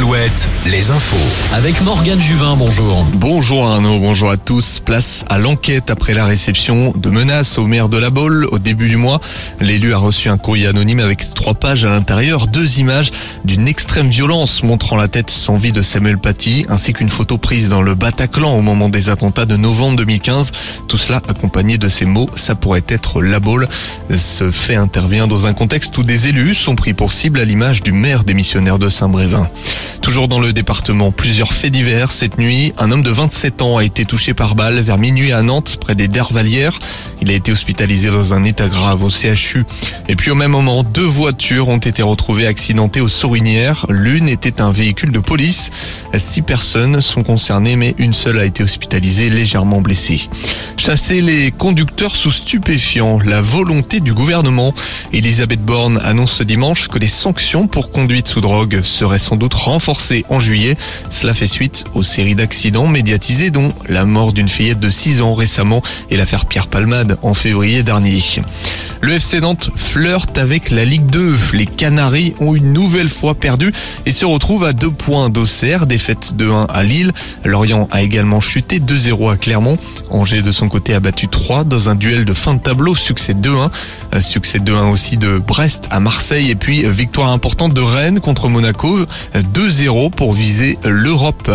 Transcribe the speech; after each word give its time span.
Alouette, 0.00 0.48
les 0.64 0.90
infos. 0.90 1.54
Avec 1.54 1.82
Morgane 1.82 2.20
Juvin, 2.20 2.56
bonjour. 2.56 3.04
Bonjour 3.16 3.68
Arnaud, 3.68 3.98
bonjour 3.98 4.30
à 4.30 4.38
tous. 4.38 4.78
Place 4.78 5.26
à 5.28 5.36
l'enquête 5.36 5.90
après 5.90 6.14
la 6.14 6.24
réception 6.24 6.94
de 6.96 7.10
menaces 7.10 7.58
au 7.58 7.66
maire 7.66 7.90
de 7.90 7.98
la 7.98 8.08
Baule 8.08 8.48
au 8.50 8.58
début 8.58 8.88
du 8.88 8.96
mois. 8.96 9.20
L'élu 9.60 9.92
a 9.92 9.98
reçu 9.98 10.30
un 10.30 10.38
courrier 10.38 10.68
anonyme 10.68 11.00
avec 11.00 11.34
trois 11.34 11.52
pages 11.52 11.84
à 11.84 11.90
l'intérieur, 11.90 12.46
deux 12.46 12.78
images 12.78 13.10
d'une 13.44 13.68
extrême 13.68 14.08
violence 14.08 14.62
montrant 14.62 14.96
la 14.96 15.06
tête 15.06 15.28
sans 15.28 15.58
vie 15.58 15.72
de 15.72 15.82
Samuel 15.82 16.16
Paty, 16.16 16.64
ainsi 16.70 16.94
qu'une 16.94 17.10
photo 17.10 17.36
prise 17.36 17.68
dans 17.68 17.82
le 17.82 17.94
Bataclan 17.94 18.54
au 18.54 18.62
moment 18.62 18.88
des 18.88 19.10
attentats 19.10 19.44
de 19.44 19.56
novembre 19.56 19.96
2015. 19.96 20.50
Tout 20.88 20.96
cela 20.96 21.20
accompagné 21.28 21.76
de 21.76 21.90
ces 21.90 22.06
mots, 22.06 22.30
ça 22.36 22.54
pourrait 22.54 22.84
être 22.88 23.20
la 23.20 23.38
Baule. 23.38 23.68
Ce 24.16 24.50
fait 24.50 24.76
intervient 24.76 25.26
dans 25.26 25.44
un 25.44 25.52
contexte 25.52 25.98
où 25.98 26.04
des 26.04 26.28
élus 26.28 26.54
sont 26.54 26.74
pris 26.74 26.94
pour 26.94 27.12
cible 27.12 27.38
à 27.38 27.44
l'image 27.44 27.82
du 27.82 27.92
maire 27.92 28.24
démissionnaire 28.24 28.78
de 28.78 28.88
Saint-Brévin. 28.88 29.46
Toujours 30.02 30.28
dans 30.28 30.40
le 30.40 30.52
département, 30.52 31.12
plusieurs 31.12 31.52
faits 31.52 31.72
divers. 31.72 32.10
Cette 32.10 32.38
nuit, 32.38 32.72
un 32.78 32.90
homme 32.90 33.02
de 33.02 33.10
27 33.10 33.60
ans 33.62 33.76
a 33.76 33.84
été 33.84 34.04
touché 34.06 34.32
par 34.32 34.54
balle 34.54 34.80
vers 34.80 34.98
minuit 34.98 35.30
à 35.30 35.42
Nantes, 35.42 35.76
près 35.78 35.94
des 35.94 36.08
Dervalières. 36.08 36.78
Il 37.20 37.30
a 37.30 37.34
été 37.34 37.52
hospitalisé 37.52 38.08
dans 38.08 38.32
un 38.32 38.44
état 38.44 38.68
grave 38.68 39.04
au 39.04 39.10
CHU. 39.10 39.64
Et 40.08 40.16
puis 40.16 40.30
au 40.30 40.34
même 40.34 40.52
moment, 40.52 40.82
deux 40.82 41.04
voitures 41.04 41.68
ont 41.68 41.78
été 41.78 42.02
retrouvées 42.02 42.46
accidentées 42.46 43.02
aux 43.02 43.08
Sorinières. 43.08 43.84
L'une 43.90 44.28
était 44.28 44.62
un 44.62 44.72
véhicule 44.72 45.12
de 45.12 45.18
police. 45.18 45.70
Six 46.16 46.42
personnes 46.42 47.00
sont 47.00 47.22
concernées, 47.22 47.76
mais 47.76 47.94
une 47.98 48.12
seule 48.12 48.38
a 48.38 48.44
été 48.44 48.62
hospitalisée 48.62 49.30
légèrement 49.30 49.80
blessée. 49.80 50.28
Chasser 50.76 51.20
les 51.20 51.50
conducteurs 51.50 52.16
sous 52.16 52.32
stupéfiants, 52.32 53.20
la 53.24 53.40
volonté 53.40 54.00
du 54.00 54.12
gouvernement. 54.12 54.74
Elisabeth 55.12 55.62
Borne 55.62 56.00
annonce 56.04 56.32
ce 56.32 56.42
dimanche 56.42 56.88
que 56.88 56.98
les 56.98 57.08
sanctions 57.08 57.66
pour 57.68 57.90
conduite 57.90 58.28
sous 58.28 58.40
drogue 58.40 58.82
seraient 58.82 59.18
sans 59.18 59.36
doute 59.36 59.54
renforcées 59.54 60.24
en 60.28 60.40
juillet. 60.40 60.76
Cela 61.10 61.32
fait 61.32 61.46
suite 61.46 61.84
aux 61.94 62.02
séries 62.02 62.34
d'accidents 62.34 62.86
médiatisés 62.86 63.50
dont 63.50 63.72
la 63.88 64.04
mort 64.04 64.32
d'une 64.32 64.48
fillette 64.48 64.80
de 64.80 64.90
6 64.90 65.22
ans 65.22 65.34
récemment 65.34 65.82
et 66.10 66.16
l'affaire 66.16 66.46
Pierre 66.46 66.66
Palmade 66.66 67.18
en 67.22 67.34
février 67.34 67.82
dernier. 67.82 68.20
Le 69.02 69.14
FC 69.14 69.40
Nantes 69.40 69.70
flirte 69.76 70.36
avec 70.36 70.70
la 70.70 70.84
Ligue 70.84 71.06
2. 71.06 71.34
Les 71.54 71.64
Canaries 71.64 72.34
ont 72.38 72.54
une 72.54 72.74
nouvelle 72.74 73.08
fois 73.08 73.34
perdu 73.34 73.72
et 74.04 74.12
se 74.12 74.26
retrouvent 74.26 74.64
à 74.64 74.74
deux 74.74 74.90
points 74.90 75.30
d'Auxerre, 75.30 75.86
défaite 75.86 76.34
2-1 76.36 76.66
à 76.68 76.82
Lille. 76.82 77.12
Lorient 77.44 77.88
a 77.90 78.02
également 78.02 78.40
chuté 78.40 78.78
2-0 78.78 79.32
à 79.32 79.36
Clermont. 79.38 79.78
Angers 80.10 80.42
de 80.42 80.50
son 80.50 80.68
côté 80.68 80.92
a 80.92 81.00
battu 81.00 81.28
3 81.28 81.64
dans 81.64 81.88
un 81.88 81.94
duel 81.94 82.26
de 82.26 82.34
fin 82.34 82.54
de 82.54 82.60
tableau, 82.60 82.94
succès 82.94 83.32
2-1. 83.32 83.70
Euh, 84.14 84.20
succès 84.20 84.58
2-1 84.58 84.90
aussi 84.90 85.16
de 85.16 85.38
Brest 85.38 85.86
à 85.90 85.98
Marseille 86.00 86.50
et 86.50 86.54
puis 86.54 86.84
euh, 86.84 86.90
victoire 86.90 87.30
importante 87.30 87.72
de 87.72 87.80
Rennes 87.80 88.20
contre 88.20 88.48
Monaco, 88.48 88.98
2-0 89.34 90.10
pour 90.10 90.34
viser 90.34 90.78
l'Europe. 90.84 91.50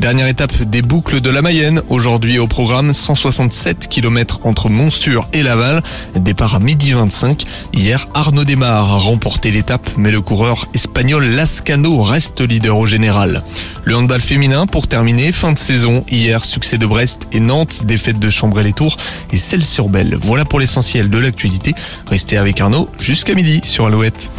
Dernière 0.00 0.28
étape 0.28 0.62
des 0.62 0.82
boucles 0.82 1.20
de 1.20 1.30
la 1.30 1.42
Mayenne. 1.42 1.82
Aujourd'hui 1.88 2.38
au 2.38 2.46
programme 2.46 2.92
167 2.92 3.88
km 3.88 4.40
entre 4.44 4.68
Monstur 4.68 5.28
et 5.32 5.42
Laval. 5.42 5.82
Départ 6.14 6.54
à 6.54 6.58
midi 6.58 6.83
25. 6.92 7.44
Hier, 7.72 8.06
Arnaud 8.14 8.44
Desmar 8.44 8.92
a 8.92 8.98
remporté 8.98 9.50
l'étape, 9.50 9.88
mais 9.96 10.10
le 10.10 10.20
coureur 10.20 10.68
espagnol 10.74 11.24
Lascano 11.24 12.02
reste 12.02 12.40
leader 12.40 12.76
au 12.76 12.86
général. 12.86 13.42
Le 13.84 13.96
handball 13.96 14.20
féminin 14.20 14.66
pour 14.66 14.88
terminer, 14.88 15.32
fin 15.32 15.52
de 15.52 15.58
saison. 15.58 16.04
Hier, 16.10 16.44
succès 16.44 16.78
de 16.78 16.86
Brest 16.86 17.28
et 17.32 17.40
Nantes, 17.40 17.84
défaite 17.84 18.18
de 18.18 18.30
Chambray-les-Tours 18.30 18.96
et 19.32 19.38
celle 19.38 19.64
sur 19.64 19.88
Belle. 19.88 20.16
Voilà 20.20 20.44
pour 20.44 20.60
l'essentiel 20.60 21.08
de 21.08 21.18
l'actualité. 21.18 21.74
Restez 22.06 22.36
avec 22.36 22.60
Arnaud 22.60 22.88
jusqu'à 22.98 23.34
midi 23.34 23.60
sur 23.62 23.86
Alouette. 23.86 24.30